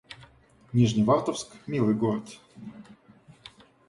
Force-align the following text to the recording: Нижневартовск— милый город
Нижневартовск— 0.73 1.49
милый 1.69 1.93
город 1.93 2.23